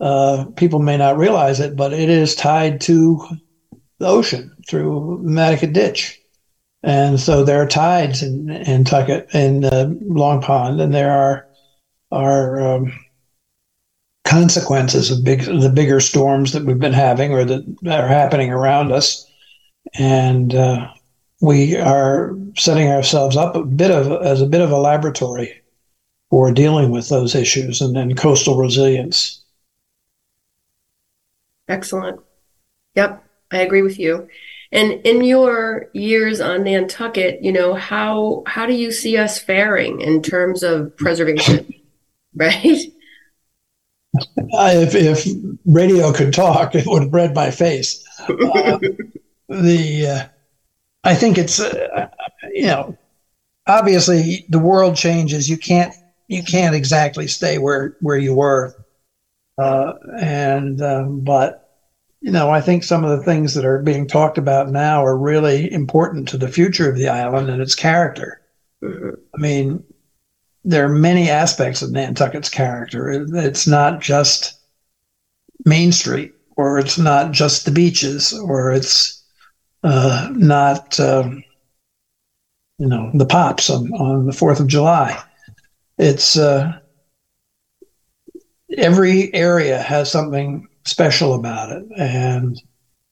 uh, 0.00 0.46
people 0.56 0.78
may 0.78 0.96
not 0.96 1.18
realize 1.18 1.60
it 1.60 1.76
but 1.76 1.92
it 1.92 2.08
is 2.08 2.34
tied 2.34 2.80
to 2.82 3.22
the 3.98 4.06
ocean 4.06 4.54
through 4.68 5.22
Madaket 5.24 5.72
Ditch 5.72 6.20
and 6.82 7.18
so 7.18 7.44
there 7.44 7.62
are 7.62 7.66
tides 7.66 8.22
in 8.22 8.46
Nantucket 8.46 9.28
in 9.34 9.64
uh, 9.64 9.92
Long 10.02 10.40
Pond, 10.40 10.80
and 10.80 10.94
there 10.94 11.10
are 11.10 11.46
are 12.12 12.60
um, 12.60 12.92
consequences 14.24 15.10
of 15.10 15.24
big 15.24 15.42
the 15.42 15.72
bigger 15.72 16.00
storms 16.00 16.52
that 16.52 16.64
we've 16.64 16.78
been 16.78 16.92
having 16.92 17.32
or 17.32 17.44
that 17.44 17.64
are 17.86 18.08
happening 18.08 18.50
around 18.50 18.92
us, 18.92 19.26
and 19.94 20.54
uh, 20.54 20.88
we 21.40 21.76
are 21.76 22.36
setting 22.56 22.88
ourselves 22.88 23.36
up 23.36 23.56
a 23.56 23.64
bit 23.64 23.90
of 23.90 24.22
as 24.24 24.40
a 24.40 24.46
bit 24.46 24.60
of 24.60 24.70
a 24.70 24.78
laboratory 24.78 25.62
for 26.30 26.52
dealing 26.52 26.90
with 26.90 27.08
those 27.08 27.34
issues 27.34 27.80
and 27.80 27.94
then 27.94 28.14
coastal 28.14 28.56
resilience. 28.56 29.44
Excellent. 31.68 32.20
Yep, 32.94 33.24
I 33.50 33.58
agree 33.58 33.82
with 33.82 33.98
you. 33.98 34.28
And 34.72 34.92
in 35.04 35.22
your 35.22 35.88
years 35.94 36.40
on 36.40 36.64
Nantucket, 36.64 37.42
you 37.42 37.52
know, 37.52 37.74
how 37.74 38.42
how 38.46 38.66
do 38.66 38.74
you 38.74 38.90
see 38.90 39.16
us 39.16 39.38
faring 39.38 40.00
in 40.00 40.22
terms 40.22 40.62
of 40.62 40.96
preservation? 40.96 41.72
right? 42.34 42.80
if, 44.14 44.94
if 44.94 45.26
radio 45.66 46.12
could 46.12 46.32
talk, 46.32 46.74
it 46.74 46.86
would 46.86 47.12
read 47.12 47.34
my 47.34 47.50
face. 47.50 48.02
Uh, 48.28 48.78
the 49.48 50.06
uh, 50.06 50.28
I 51.04 51.14
think 51.14 51.38
it's 51.38 51.60
uh, 51.60 52.08
you 52.52 52.66
know 52.66 52.98
obviously 53.66 54.44
the 54.48 54.58
world 54.58 54.96
changes. 54.96 55.48
You 55.48 55.56
can't 55.56 55.94
you 56.28 56.42
can't 56.42 56.74
exactly 56.74 57.26
stay 57.26 57.58
where 57.58 57.96
where 58.00 58.18
you 58.18 58.34
were, 58.34 58.74
uh, 59.58 59.92
and 60.18 60.80
um, 60.82 61.20
but 61.20 61.65
you 62.26 62.32
know, 62.32 62.50
I 62.50 62.60
think 62.60 62.82
some 62.82 63.04
of 63.04 63.16
the 63.16 63.24
things 63.24 63.54
that 63.54 63.64
are 63.64 63.78
being 63.78 64.08
talked 64.08 64.36
about 64.36 64.68
now 64.68 65.04
are 65.04 65.16
really 65.16 65.72
important 65.72 66.26
to 66.28 66.36
the 66.36 66.48
future 66.48 66.90
of 66.90 66.96
the 66.96 67.06
island 67.06 67.48
and 67.48 67.62
its 67.62 67.76
character. 67.76 68.42
Mm-hmm. 68.82 69.10
I 69.32 69.38
mean, 69.38 69.84
there 70.64 70.84
are 70.86 70.88
many 70.88 71.30
aspects 71.30 71.82
of 71.82 71.92
Nantucket's 71.92 72.48
character. 72.48 73.08
It's 73.32 73.68
not 73.68 74.00
just 74.00 74.58
Main 75.64 75.92
Street, 75.92 76.34
or 76.56 76.80
it's 76.80 76.98
not 76.98 77.30
just 77.30 77.64
the 77.64 77.70
beaches, 77.70 78.32
or 78.32 78.72
it's 78.72 79.22
uh, 79.84 80.28
not, 80.32 80.98
um, 80.98 81.44
you 82.78 82.88
know, 82.88 83.08
the 83.14 83.24
pops 83.24 83.70
on, 83.70 83.92
on 83.92 84.26
the 84.26 84.32
4th 84.32 84.58
of 84.58 84.66
July. 84.66 85.16
It's 85.96 86.36
uh, 86.36 86.76
every 88.76 89.32
area 89.32 89.80
has 89.80 90.10
something 90.10 90.66
special 90.86 91.34
about 91.34 91.70
it. 91.70 91.84
And 91.96 92.60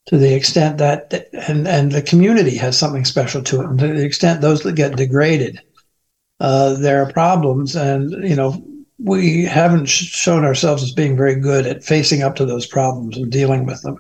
to 0.07 0.19
the 0.19 0.35
extent 0.35 0.79
that, 0.79 1.29
and, 1.49 1.67
and 1.67 1.93
the 1.93 2.03
community 2.03 2.57
has 2.57 2.79
something 2.79 3.05
special 3.05 3.43
to 3.43 3.61
it. 3.61 3.67
And 3.67 3.79
to 3.79 3.89
the 3.89 4.05
extent 4.05 4.41
those 4.41 4.63
that 4.63 4.77
get 4.77 4.97
degraded, 4.97 5.61
uh, 6.41 6.75
there 6.75 7.03
are 7.03 7.13
problems. 7.13 7.77
And, 7.77 8.11
you 8.29 8.37
know, 8.37 8.63
we 8.99 9.45
haven't 9.45 9.87
shown 9.87 10.45
ourselves 10.45 10.83
as 10.83 10.93
being 10.93 11.17
very 11.17 11.35
good 11.35 11.67
at 11.67 11.85
facing 11.85 12.23
up 12.23 12.37
to 12.37 12.47
those 12.47 12.67
problems 12.67 13.17
and 13.17 13.31
dealing 13.31 13.67
with 13.67 13.83
them. 13.83 13.99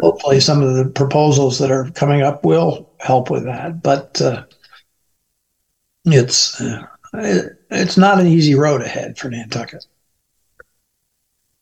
Hopefully, 0.00 0.38
some 0.38 0.62
of 0.62 0.74
the 0.74 0.88
proposals 0.88 1.58
that 1.58 1.70
are 1.70 1.90
coming 1.90 2.22
up 2.22 2.44
will 2.44 2.88
help 3.00 3.28
with 3.28 3.44
that. 3.44 3.82
But 3.82 4.20
uh, 4.22 4.44
it's 6.04 6.60
uh, 6.60 6.86
it's 7.12 7.96
not 7.96 8.20
an 8.20 8.28
easy 8.28 8.54
road 8.54 8.82
ahead 8.82 9.18
for 9.18 9.30
Nantucket. 9.30 9.84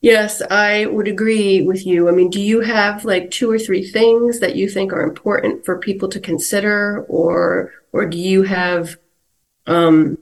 Yes, 0.03 0.43
I 0.51 0.87
would 0.87 1.07
agree 1.07 1.63
with 1.63 1.87
you. 1.87 2.09
I 2.09 2.13
mean, 2.13 2.29
do 2.29 2.41
you 2.41 2.61
have 2.61 3.05
like 3.05 3.31
two 3.31 3.49
or 3.49 3.59
three 3.59 3.89
things 3.89 4.41
that 4.41 4.57
you 4.57 4.69
think 4.69 4.93
are 4.93 5.01
important 5.03 5.65
for 5.65 5.79
people 5.79 6.09
to 6.09 6.19
consider 6.19 7.05
or 7.09 7.73
or 7.93 8.07
do 8.07 8.19
you 8.19 8.43
have 8.43 8.97
um 9.69 10.19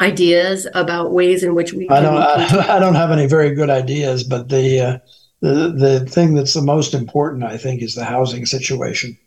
ideas 0.00 0.66
about 0.72 1.12
ways 1.12 1.42
in 1.42 1.54
which 1.54 1.74
we 1.74 1.86
I 1.90 2.00
don't 2.00 2.16
I, 2.16 2.76
I, 2.76 2.78
don't 2.78 2.94
have 2.94 3.10
any 3.10 3.26
very 3.26 3.54
good 3.54 3.68
ideas, 3.68 4.24
but 4.24 4.48
the 4.48 4.80
uh, 4.80 4.98
the 5.40 5.72
the 5.72 6.06
thing 6.06 6.34
that's 6.34 6.54
the 6.54 6.62
most 6.62 6.94
important, 6.94 7.44
I 7.44 7.58
think, 7.58 7.82
is 7.82 7.94
the 7.94 8.04
housing 8.04 8.46
situation. 8.46 9.18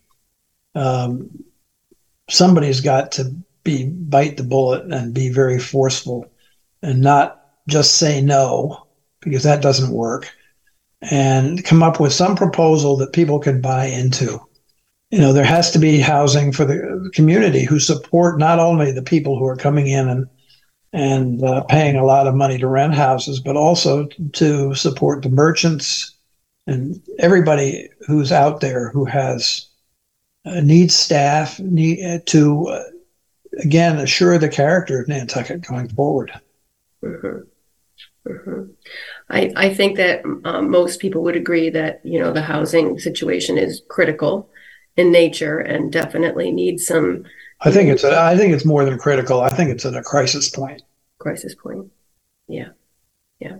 Um, 0.74 1.44
somebody's 2.28 2.82
got 2.82 3.12
to 3.14 3.36
be 3.64 3.86
bite 3.86 4.38
the 4.38 4.44
bullet 4.44 4.92
and 4.92 5.14
be 5.14 5.30
very 5.30 5.60
forceful, 5.60 6.26
and 6.82 7.02
not 7.02 7.46
just 7.68 7.98
say 7.98 8.20
no 8.20 8.88
because 9.22 9.44
that 9.44 9.62
doesn't 9.62 9.94
work, 9.94 10.30
and 11.02 11.64
come 11.64 11.84
up 11.84 12.00
with 12.00 12.14
some 12.14 12.36
proposal 12.36 12.98
that 12.98 13.14
people 13.14 13.40
can 13.40 13.62
buy 13.62 13.86
into. 13.86 14.40
You 15.12 15.20
know, 15.20 15.34
there 15.34 15.46
has 15.46 15.72
to 15.72 15.80
be 15.80 16.00
housing 16.00 16.52
for 16.52 16.66
the 16.66 17.10
community 17.14 17.64
who 17.66 17.80
support 17.80 18.38
not 18.38 18.60
only 18.60 18.92
the 18.92 19.02
people 19.02 19.38
who 19.38 19.46
are 19.46 19.56
coming 19.56 19.88
in 19.88 20.08
and 20.08 20.28
and 20.92 21.44
uh, 21.44 21.64
paying 21.66 21.96
a 21.96 22.06
lot 22.06 22.28
of 22.28 22.34
money 22.34 22.58
to 22.58 22.68
rent 22.68 22.96
houses, 22.96 23.40
but 23.40 23.56
also 23.56 24.08
to 24.34 24.74
support 24.74 25.22
the 25.22 25.30
merchants 25.30 26.16
and 26.70 27.02
everybody 27.18 27.90
who's 28.06 28.32
out 28.32 28.62
there 28.62 28.90
who 28.90 29.06
has 29.06 29.68
uh, 30.46 30.62
needs 30.62 30.96
staff 30.96 31.60
need 31.60 32.04
uh, 32.06 32.20
to 32.26 32.68
uh, 32.68 32.84
again 33.60 33.98
assure 33.98 34.38
the 34.38 34.50
character 34.50 35.02
of 35.02 35.08
Nantucket 35.08 35.68
going 35.68 35.90
forward. 35.90 36.32
Mm-hmm. 38.30 38.64
I, 39.30 39.52
I 39.56 39.74
think 39.74 39.98
that 39.98 40.24
um, 40.46 40.70
most 40.70 41.00
people 41.00 41.24
would 41.24 41.36
agree 41.36 41.70
that 41.72 42.02
you 42.04 42.20
know 42.20 42.32
the 42.32 42.42
housing 42.44 43.00
situation 43.00 43.58
is 43.58 43.82
critical 43.90 44.50
in 44.96 45.12
nature 45.12 45.60
and 45.60 45.92
definitely 45.92 46.52
needs 46.52 46.86
some 46.86 47.26
I 47.62 47.72
think 47.72 47.90
it's 47.90 48.04
a, 48.04 48.18
I 48.18 48.38
think 48.38 48.54
it's 48.54 48.66
more 48.66 48.86
than 48.86 48.98
critical. 48.98 49.42
I 49.42 49.50
think 49.50 49.70
it's 49.70 49.86
at 49.86 49.96
a 49.96 50.02
crisis 50.02 50.50
point. 50.50 50.82
Crisis 51.18 51.56
point. 51.56 51.92
Yeah. 52.48 52.70
Yeah. 53.40 53.58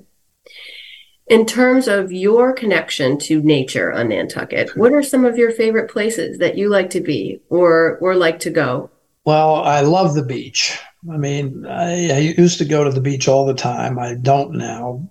In 1.28 1.46
terms 1.46 1.88
of 1.88 2.12
your 2.12 2.54
connection 2.54 3.20
to 3.20 3.42
nature 3.42 3.92
on 3.92 4.10
Nantucket, 4.10 4.76
what 4.76 4.94
are 4.94 5.04
some 5.04 5.26
of 5.26 5.38
your 5.38 5.52
favorite 5.52 5.92
places 5.92 6.40
that 6.40 6.58
you 6.58 6.70
like 6.70 6.90
to 6.92 7.02
be 7.02 7.42
or 7.50 7.98
or 7.98 8.16
like 8.16 8.40
to 8.40 8.50
go? 8.50 8.90
Well, 9.26 9.56
I 9.56 9.82
love 9.82 10.16
the 10.16 10.24
beach. 10.24 10.80
I 11.08 11.18
mean, 11.18 11.66
I, 11.66 12.10
I 12.10 12.18
used 12.38 12.58
to 12.58 12.66
go 12.66 12.84
to 12.84 12.92
the 12.92 13.02
beach 13.02 13.28
all 13.28 13.46
the 13.46 13.54
time. 13.54 13.98
I 13.98 14.16
don't 14.16 14.54
now 14.54 15.10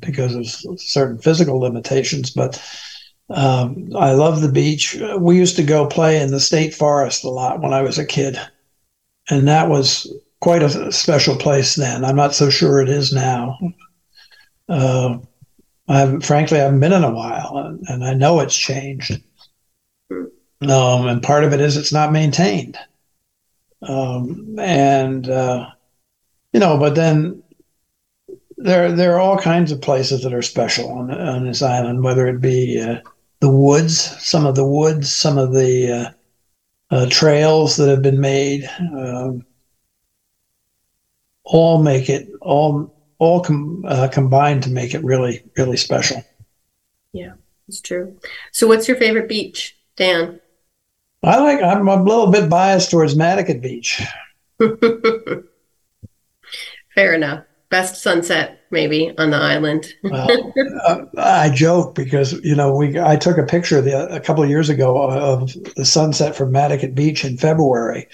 because 0.00 0.34
of 0.34 0.80
certain 0.80 1.18
physical 1.18 1.58
limitations, 1.58 2.30
but 2.30 2.62
um, 3.30 3.88
I 3.96 4.12
love 4.12 4.42
the 4.42 4.52
beach. 4.52 4.98
We 5.18 5.38
used 5.38 5.56
to 5.56 5.62
go 5.62 5.86
play 5.86 6.20
in 6.20 6.30
the 6.30 6.40
state 6.40 6.74
forest 6.74 7.24
a 7.24 7.30
lot 7.30 7.62
when 7.62 7.72
I 7.72 7.80
was 7.80 7.98
a 7.98 8.04
kid, 8.04 8.38
and 9.30 9.48
that 9.48 9.70
was 9.70 10.12
quite 10.40 10.62
a 10.62 10.92
special 10.92 11.36
place 11.36 11.74
then. 11.74 12.04
I'm 12.04 12.16
not 12.16 12.34
so 12.34 12.50
sure 12.50 12.82
it 12.82 12.90
is 12.90 13.12
now. 13.12 13.58
Uh, 14.68 15.18
I 15.88 16.00
haven't, 16.00 16.20
frankly, 16.20 16.58
I 16.58 16.64
haven't 16.64 16.80
been 16.80 16.92
in 16.92 17.04
a 17.04 17.14
while, 17.14 17.56
and, 17.56 17.82
and 17.88 18.04
I 18.04 18.12
know 18.12 18.40
it's 18.40 18.56
changed. 18.56 19.22
Um, 20.10 21.08
and 21.08 21.22
part 21.22 21.44
of 21.44 21.52
it 21.54 21.60
is 21.60 21.76
it's 21.78 21.92
not 21.92 22.12
maintained. 22.12 22.78
Um, 23.88 24.56
and 24.58 25.28
uh, 25.28 25.70
you 26.52 26.60
know, 26.60 26.78
but 26.78 26.94
then 26.94 27.42
there 28.56 28.92
there 28.92 29.14
are 29.14 29.20
all 29.20 29.38
kinds 29.38 29.72
of 29.72 29.80
places 29.80 30.22
that 30.22 30.34
are 30.34 30.42
special 30.42 30.90
on 30.90 31.10
on 31.10 31.46
this 31.46 31.62
island, 31.62 32.02
whether 32.02 32.26
it 32.26 32.40
be 32.40 32.80
uh, 32.80 33.00
the 33.40 33.50
woods, 33.50 33.98
some 34.24 34.46
of 34.46 34.54
the 34.54 34.66
woods, 34.66 35.12
some 35.12 35.38
of 35.38 35.52
the 35.52 35.92
uh, 36.90 36.94
uh, 36.94 37.06
trails 37.10 37.76
that 37.76 37.88
have 37.88 38.02
been 38.02 38.20
made, 38.20 38.68
um, 38.96 39.44
all 41.44 41.82
make 41.82 42.08
it 42.08 42.28
all 42.40 42.94
all 43.18 43.40
com- 43.40 43.84
uh, 43.86 44.08
combined 44.08 44.62
to 44.62 44.70
make 44.70 44.94
it 44.94 45.04
really 45.04 45.42
really 45.56 45.76
special. 45.76 46.24
Yeah, 47.12 47.34
it's 47.68 47.80
true. 47.80 48.18
So, 48.52 48.66
what's 48.66 48.88
your 48.88 48.96
favorite 48.96 49.28
beach, 49.28 49.76
Dan? 49.96 50.40
I 51.24 51.38
like. 51.40 51.62
I'm 51.62 51.88
a 51.88 52.02
little 52.02 52.30
bit 52.30 52.48
biased 52.50 52.90
towards 52.90 53.14
Madaket 53.14 53.60
Beach. 53.62 54.02
Fair 56.94 57.14
enough 57.14 57.44
best 57.74 58.00
sunset 58.00 58.60
maybe 58.70 59.12
on 59.18 59.30
the 59.30 59.36
island. 59.36 59.92
well, 60.04 60.52
uh, 60.86 61.00
I 61.18 61.50
joke 61.50 61.96
because 61.96 62.32
you 62.44 62.54
know 62.54 62.72
we 62.72 63.00
I 63.00 63.16
took 63.16 63.36
a 63.36 63.42
picture 63.42 63.80
the, 63.80 64.06
a 64.14 64.20
couple 64.20 64.44
of 64.44 64.48
years 64.48 64.68
ago 64.68 65.10
of 65.10 65.52
the 65.74 65.84
sunset 65.84 66.36
from 66.36 66.52
Madaket 66.52 66.94
Beach 66.94 67.24
in 67.24 67.36
February, 67.36 68.06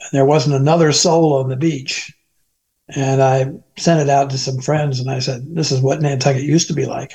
and 0.00 0.10
there 0.12 0.26
wasn't 0.26 0.56
another 0.56 0.92
soul 0.92 1.32
on 1.32 1.48
the 1.48 1.56
beach. 1.56 2.12
And 2.94 3.22
I 3.22 3.50
sent 3.78 4.00
it 4.00 4.10
out 4.10 4.28
to 4.30 4.36
some 4.36 4.58
friends, 4.60 5.00
and 5.00 5.10
I 5.10 5.20
said, 5.20 5.54
"This 5.54 5.72
is 5.72 5.80
what 5.80 6.02
Nantucket 6.02 6.42
used 6.42 6.68
to 6.68 6.74
be 6.74 6.84
like." 6.84 7.14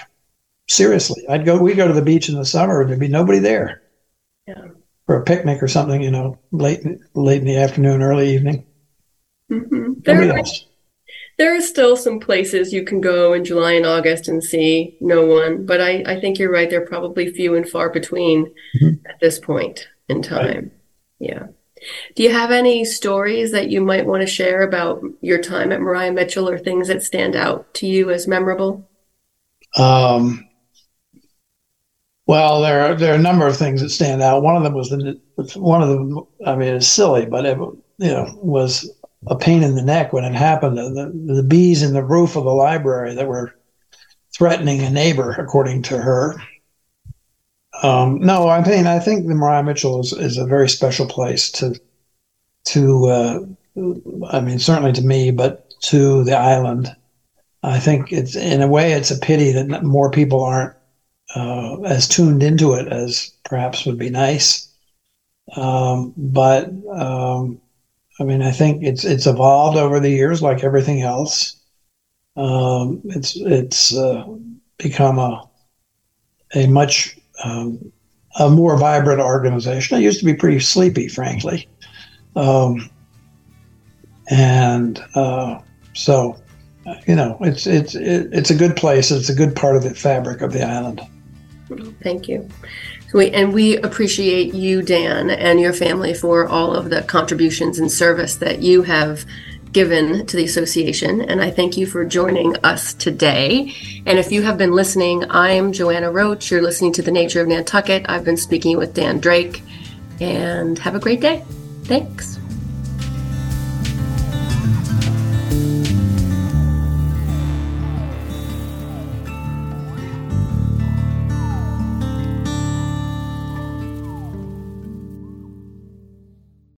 Seriously, 0.68 1.24
I'd 1.30 1.46
go. 1.46 1.62
We 1.62 1.76
go 1.76 1.88
to 1.88 1.94
the 1.94 2.02
beach 2.02 2.28
in 2.28 2.36
the 2.36 2.46
summer, 2.46 2.82
and 2.82 2.90
there'd 2.90 3.00
be 3.00 3.08
nobody 3.08 3.38
there. 3.38 3.84
Yeah. 4.48 4.70
For 5.08 5.20
a 5.20 5.24
picnic 5.24 5.64
or 5.64 5.68
something, 5.68 6.02
you 6.02 6.12
know, 6.12 6.38
late 6.52 6.84
late 7.16 7.40
in 7.40 7.48
the 7.48 7.58
afternoon, 7.58 8.04
early 8.04 8.34
evening. 8.34 8.66
Mm-hmm. 9.50 9.94
Nobody 10.06 10.30
else 10.30 10.68
there 11.38 11.56
are 11.56 11.62
still 11.62 11.96
some 11.96 12.20
places 12.20 12.74
you 12.74 12.84
can 12.84 13.00
go 13.00 13.34
in 13.34 13.46
July 13.46 13.74
and 13.74 13.86
August 13.86 14.28
and 14.28 14.44
see 14.44 14.98
no 15.00 15.26
one, 15.26 15.66
but 15.66 15.80
I, 15.80 16.04
I 16.06 16.20
think 16.20 16.40
you're 16.40 16.52
right. 16.52 16.70
They're 16.70 16.86
probably 16.86 17.32
few 17.32 17.56
and 17.56 17.68
far 17.68 17.90
between 17.90 18.46
mm-hmm. 18.82 19.06
at 19.08 19.20
this 19.20 19.38
point 19.38 19.88
in 20.10 20.24
time. 20.24 20.46
Right. 20.46 20.72
Yeah. 21.20 21.48
Do 22.16 22.24
you 22.24 22.32
have 22.32 22.50
any 22.50 22.84
stories 22.86 23.52
that 23.52 23.70
you 23.70 23.82
might 23.82 24.08
want 24.08 24.22
to 24.22 24.28
share 24.28 24.64
about 24.64 25.04
your 25.22 25.40
time 25.40 25.72
at 25.72 25.80
Maria 25.80 26.12
Mitchell 26.12 26.50
or 26.50 26.58
things 26.58 26.88
that 26.88 27.04
stand 27.04 27.36
out 27.36 27.72
to 27.76 27.86
you 27.86 28.10
as 28.10 28.28
memorable? 28.28 28.90
Um, 29.78 30.47
well, 32.28 32.62
there 32.62 32.82
are 32.82 32.96
there 32.96 33.14
are 33.14 33.18
a 33.18 33.22
number 33.22 33.48
of 33.48 33.56
things 33.56 33.82
that 33.82 33.90
stand 33.90 34.22
out. 34.22 34.44
One 34.44 34.58
of 34.58 34.64
them 34.64 34.74
was 34.74 34.90
the 34.90 35.20
one 35.56 35.82
of 35.82 35.88
them. 35.88 36.28
I 36.46 36.56
mean, 36.56 36.76
it's 36.76 36.88
silly, 36.88 37.26
but 37.26 37.46
it 37.46 37.58
you 37.58 38.12
know 38.12 38.38
was 38.44 38.90
a 39.28 39.36
pain 39.36 39.64
in 39.64 39.76
the 39.76 39.82
neck 39.82 40.12
when 40.12 40.26
it 40.26 40.36
happened. 40.36 40.78
The, 40.78 41.34
the 41.34 41.44
bees 41.44 41.82
in 41.82 41.94
the 41.94 42.04
roof 42.04 42.36
of 42.36 42.44
the 42.44 42.52
library 42.52 43.16
that 43.16 43.28
were 43.28 43.56
threatening 44.36 44.82
a 44.82 44.90
neighbor, 44.90 45.32
according 45.32 45.84
to 45.84 45.98
her. 45.98 46.36
Um, 47.82 48.20
no, 48.20 48.50
I 48.50 48.62
mean 48.68 48.88
I 48.88 49.00
think 49.00 49.26
the 49.26 49.34
Maria 49.34 49.64
Mitchell 49.64 50.02
is, 50.02 50.12
is 50.12 50.38
a 50.38 50.46
very 50.46 50.68
special 50.68 51.06
place 51.06 51.50
to 51.54 51.80
to 52.66 53.06
uh, 53.06 53.40
I 54.30 54.42
mean 54.42 54.60
certainly 54.60 54.92
to 54.94 55.02
me, 55.02 55.32
but 55.32 55.74
to 55.84 56.26
the 56.26 56.36
island. 56.36 56.94
I 57.64 57.80
think 57.80 58.14
it's 58.14 58.36
in 58.36 58.62
a 58.62 58.68
way 58.68 58.94
it's 58.94 59.12
a 59.12 59.18
pity 59.18 59.52
that 59.52 59.84
more 59.84 60.12
people 60.12 60.44
aren't 60.44 60.77
uh, 61.36 61.82
as 61.82 62.08
tuned 62.08 62.44
into 62.44 62.74
it 62.74 62.88
as 62.88 63.32
perhaps 63.44 63.86
would 63.86 63.98
be 63.98 64.10
nice. 64.10 64.72
Um, 65.56 66.14
but 66.18 66.70
um, 66.92 67.62
I 68.20 68.24
mean, 68.24 68.42
I 68.42 68.52
think 68.52 68.84
it's 68.84 69.06
it's 69.06 69.28
evolved 69.28 69.78
over 69.78 70.00
the 70.00 70.10
years, 70.10 70.42
like 70.42 70.64
everything 70.64 71.02
else. 71.02 71.56
Um, 72.36 73.02
it's 73.06 73.36
it's 73.36 73.96
uh, 73.96 74.26
become 74.78 75.20
a 75.20 75.48
a 76.56 76.68
much 76.68 77.18
um, 77.44 77.92
a 78.40 78.50
more 78.50 78.78
vibrant 78.78 79.22
organization. 79.22 79.98
It 79.98 80.02
used 80.02 80.20
to 80.20 80.26
be 80.26 80.34
pretty 80.34 80.60
sleepy, 80.60 81.08
frankly, 81.08 81.68
um, 82.36 82.90
and 84.30 85.04
uh, 85.16 85.60
so 85.94 86.38
you 87.06 87.16
know, 87.16 87.38
it's 87.42 87.68
it's 87.68 87.96
it's 87.96 88.50
a 88.50 88.56
good 88.56 88.76
place. 88.76 89.12
It's 89.12 89.30
a 89.30 89.36
good 89.36 89.56
part 89.56 89.76
of 89.76 89.84
the 89.84 89.94
fabric 89.94 90.42
of 90.42 90.54
the 90.54 90.64
island. 90.64 91.02
Thank 92.02 92.28
you. 92.28 92.50
We, 93.14 93.32
and 93.32 93.54
we 93.54 93.78
appreciate 93.78 94.54
you, 94.54 94.82
Dan, 94.82 95.30
and 95.30 95.60
your 95.60 95.74
family 95.74 96.14
for 96.14 96.48
all 96.48 96.74
of 96.76 96.90
the 96.90 97.02
contributions 97.04 97.80
and 97.80 97.92
service 97.92 98.36
that 98.38 98.62
you 98.62 98.84
have 98.84 99.26
given 99.72 100.26
to 100.26 100.38
the 100.38 100.44
association. 100.44 101.22
And 101.22 101.42
I 101.42 101.52
thank 101.52 101.78
you 101.78 101.86
for 101.86 102.06
joining 102.06 102.56
us 102.58 102.94
today. 102.94 103.74
And 104.06 104.18
if 104.18 104.32
you 104.32 104.42
have 104.44 104.58
been 104.58 104.72
listening, 104.72 105.26
I'm 105.30 105.72
Joanna 105.72 106.12
Roche. 106.12 106.52
You're 106.52 106.62
listening 106.62 106.94
to 106.94 107.02
The 107.02 107.12
Nature 107.12 107.42
of 107.42 107.48
Nantucket. 107.48 108.06
I've 108.10 108.24
been 108.24 108.38
speaking 108.38 108.78
with 108.78 108.94
Dan 108.94 109.20
Drake. 109.20 109.62
And 110.20 110.80
have 110.80 110.96
a 110.96 111.00
great 111.00 111.22
day. 111.22 111.44
Thanks. 111.84 112.37